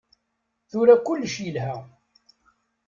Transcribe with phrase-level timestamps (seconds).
[0.69, 1.75] Tura kullec yelha.